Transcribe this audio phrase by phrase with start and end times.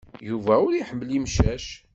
[0.29, 1.67] Yuba ur iḥemmel imcac.